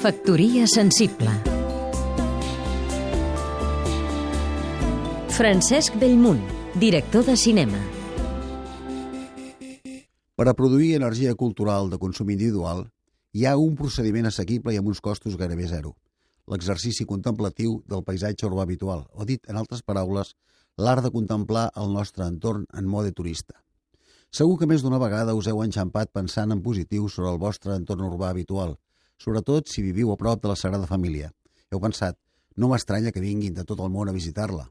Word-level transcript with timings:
Factoria 0.00 0.64
sensible 0.64 1.28
Francesc 5.28 5.98
Bellmunt, 6.00 6.40
director 6.80 7.26
de 7.26 7.34
cinema 7.36 7.82
Per 10.40 10.48
a 10.48 10.56
produir 10.56 10.94
energia 10.96 11.34
cultural 11.34 11.92
de 11.92 12.00
consum 12.00 12.32
individual, 12.32 12.86
hi 13.36 13.44
ha 13.44 13.54
un 13.60 13.76
procediment 13.76 14.32
assequible 14.32 14.72
i 14.72 14.80
amb 14.80 14.88
uns 14.88 15.04
costos 15.04 15.36
gairebé 15.36 15.68
zero. 15.68 15.92
L'exercici 16.48 17.04
contemplatiu 17.04 17.82
del 17.84 18.00
paisatge 18.00 18.48
urbà 18.48 18.64
habitual, 18.64 19.04
o 19.12 19.28
dit, 19.28 19.44
en 19.52 19.60
altres 19.60 19.84
paraules, 19.84 20.32
l'art 20.80 21.04
de 21.04 21.12
contemplar 21.12 21.68
el 21.76 21.92
nostre 21.92 22.24
entorn 22.24 22.64
en 22.72 22.88
mode 22.88 23.12
turista. 23.12 23.60
Segur 24.32 24.56
que 24.56 24.66
més 24.70 24.80
d'una 24.80 25.02
vegada 25.02 25.36
us 25.36 25.52
heu 25.52 25.60
enxampat 25.60 26.08
pensant 26.08 26.56
en 26.56 26.64
positiu 26.64 27.12
sobre 27.12 27.34
el 27.34 27.42
vostre 27.50 27.76
entorn 27.76 28.08
urbà 28.08 28.32
habitual, 28.32 28.80
sobretot 29.20 29.68
si 29.68 29.84
viviu 29.84 30.10
a 30.12 30.16
prop 30.16 30.40
de 30.42 30.48
la 30.48 30.56
Sagrada 30.56 30.88
Família. 30.88 31.30
Heu 31.70 31.80
pensat, 31.80 32.16
no 32.56 32.70
m'estranya 32.72 33.12
que 33.12 33.22
vinguin 33.22 33.54
de 33.54 33.64
tot 33.68 33.80
el 33.84 33.92
món 33.92 34.08
a 34.08 34.16
visitar-la. 34.16 34.66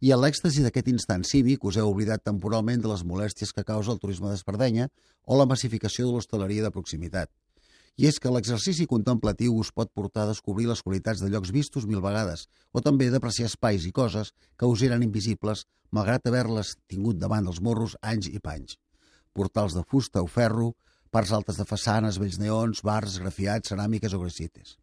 I 0.00 0.14
a 0.14 0.16
l'èxtasi 0.16 0.64
d'aquest 0.64 0.88
instant 0.88 1.26
cívic 1.28 1.64
us 1.68 1.76
heu 1.76 1.90
oblidat 1.90 2.24
temporalment 2.24 2.80
de 2.80 2.88
les 2.88 3.04
molèsties 3.04 3.52
que 3.52 3.66
causa 3.68 3.92
el 3.92 4.00
turisme 4.00 4.30
d'Espardenya 4.30 4.88
o 5.28 5.36
la 5.36 5.44
massificació 5.46 6.06
de 6.06 6.14
l'hostaleria 6.14 6.64
de 6.64 6.72
proximitat. 6.72 7.28
I 8.00 8.06
és 8.08 8.16
que 8.16 8.32
l'exercici 8.32 8.86
contemplatiu 8.88 9.58
us 9.60 9.68
pot 9.76 9.90
portar 9.92 10.24
a 10.24 10.30
descobrir 10.30 10.70
les 10.70 10.80
qualitats 10.80 11.20
de 11.20 11.28
llocs 11.28 11.52
vistos 11.52 11.84
mil 11.84 12.00
vegades, 12.00 12.46
o 12.72 12.80
també 12.80 13.10
d'apreciar 13.12 13.50
espais 13.50 13.84
i 13.84 13.92
coses 13.92 14.32
que 14.56 14.64
us 14.64 14.80
eren 14.86 15.04
invisibles, 15.04 15.66
malgrat 15.92 16.24
haver-les 16.30 16.78
tingut 16.88 17.20
davant 17.20 17.44
dels 17.44 17.60
morros 17.60 17.98
anys 18.00 18.30
i 18.32 18.40
panys. 18.40 18.78
Portals 19.36 19.76
de 19.76 19.84
fusta 19.84 20.24
o 20.24 20.30
ferro, 20.30 20.72
parts 21.10 21.32
altes 21.36 21.58
de 21.58 21.66
façanes, 21.66 22.18
vells 22.22 22.38
neons, 22.38 22.82
bars, 22.86 23.18
grafiats, 23.22 23.72
ceràmiques 23.72 24.14
o 24.14 24.20
grecites. 24.22 24.76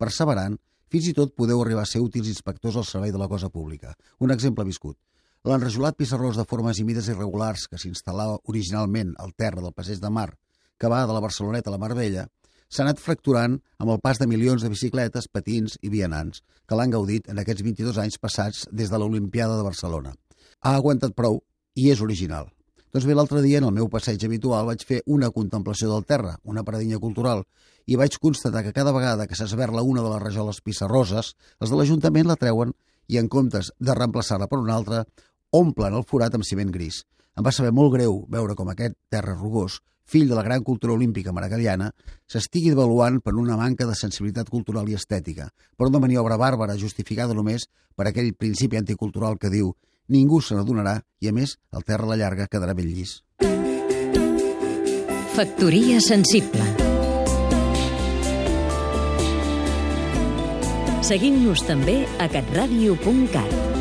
Perseverant, 0.00 0.56
fins 0.92 1.08
i 1.10 1.14
tot 1.16 1.34
podeu 1.36 1.60
arribar 1.62 1.84
a 1.84 1.90
ser 1.90 2.02
útils 2.04 2.30
inspectors 2.30 2.76
al 2.80 2.86
servei 2.88 3.12
de 3.12 3.20
la 3.20 3.28
cosa 3.28 3.50
pública. 3.50 3.94
Un 4.20 4.32
exemple 4.34 4.64
viscut. 4.64 4.96
L'enrajolat 5.44 5.96
pissarrós 6.00 6.38
de 6.40 6.46
formes 6.48 6.78
i 6.80 6.86
mides 6.88 7.10
irregulars 7.12 7.66
que 7.68 7.80
s'instal·lava 7.80 8.38
originalment 8.48 9.12
al 9.20 9.34
terra 9.36 9.60
del 9.60 9.74
passeig 9.76 10.00
de 10.00 10.08
mar, 10.08 10.30
que 10.80 10.88
va 10.88 11.04
de 11.04 11.12
la 11.12 11.20
Barceloneta 11.20 11.68
a 11.68 11.74
la 11.74 11.80
Marbella, 11.82 12.24
s'ha 12.72 12.82
anat 12.86 13.02
fracturant 13.02 13.58
amb 13.78 13.92
el 13.92 14.00
pas 14.00 14.18
de 14.18 14.26
milions 14.30 14.64
de 14.64 14.70
bicicletes, 14.72 15.28
patins 15.28 15.76
i 15.82 15.92
vianants, 15.92 16.40
que 16.66 16.78
l'han 16.78 16.94
gaudit 16.94 17.28
en 17.28 17.42
aquests 17.42 17.62
22 17.66 18.00
anys 18.00 18.18
passats 18.18 18.64
des 18.72 18.90
de 18.90 18.98
l'Olimpiada 18.98 19.58
de 19.58 19.66
Barcelona. 19.68 20.14
Ha 20.64 20.74
aguantat 20.78 21.14
prou 21.14 21.42
i 21.76 21.90
és 21.92 22.00
original. 22.00 22.48
Doncs 22.94 23.08
bé, 23.10 23.14
l'altre 23.18 23.40
dia, 23.42 23.58
en 23.58 23.64
el 23.66 23.72
meu 23.74 23.88
passeig 23.90 24.22
habitual, 24.22 24.68
vaig 24.68 24.84
fer 24.86 25.00
una 25.10 25.32
contemplació 25.34 25.88
del 25.90 26.04
terra, 26.06 26.36
una 26.46 26.62
paradinha 26.62 27.00
cultural, 27.02 27.40
i 27.90 27.96
vaig 27.98 28.14
constatar 28.22 28.60
que 28.62 28.72
cada 28.76 28.92
vegada 28.94 29.24
que 29.26 29.34
s'esberla 29.34 29.82
una 29.82 30.04
de 30.04 30.12
les 30.12 30.20
rajoles 30.22 30.60
pissarroses, 30.62 31.32
els 31.58 31.72
de 31.72 31.80
l'Ajuntament 31.80 32.28
la 32.30 32.36
treuen 32.38 32.70
i, 33.10 33.16
en 33.18 33.26
comptes 33.26 33.72
de 33.80 33.96
reemplaçar-la 33.98 34.46
per 34.46 34.60
una 34.62 34.76
altra, 34.78 35.00
omplen 35.50 35.96
el 35.98 36.06
forat 36.06 36.36
amb 36.38 36.46
ciment 36.46 36.70
gris. 36.70 37.00
Em 37.34 37.42
va 37.42 37.50
saber 37.56 37.72
molt 37.74 37.96
greu 37.96 38.20
veure 38.30 38.54
com 38.54 38.70
aquest 38.70 38.94
terra 39.10 39.34
rugós, 39.34 39.80
fill 40.06 40.30
de 40.30 40.38
la 40.38 40.44
gran 40.46 40.62
cultura 40.62 40.94
olímpica 40.94 41.34
maragalliana, 41.34 41.90
s'estigui 42.30 42.70
devaluant 42.70 43.18
per 43.24 43.34
una 43.34 43.56
manca 43.58 43.88
de 43.90 43.96
sensibilitat 43.98 44.54
cultural 44.54 44.86
i 44.86 44.94
estètica, 44.94 45.48
per 45.74 45.90
una 45.90 45.98
maniobra 45.98 46.38
bàrbara 46.38 46.78
justificada 46.78 47.34
només 47.34 47.66
per 47.98 48.06
aquell 48.06 48.36
principi 48.38 48.78
anticultural 48.78 49.34
que 49.34 49.50
diu 49.50 49.74
ningú 50.08 50.40
se 50.40 50.56
n'adonarà 50.56 50.98
i, 51.20 51.28
a 51.28 51.32
més, 51.32 51.58
el 51.72 51.84
terra 51.84 52.08
a 52.08 52.12
la 52.14 52.18
llarga 52.20 52.48
quedarà 52.50 52.74
ben 52.74 52.90
llis. 52.90 53.22
Factoria 55.34 55.98
sensible 55.98 56.62
Seguim-nos 61.04 61.60
també 61.68 62.04
a 62.22 62.30
catradio.cat 62.32 63.73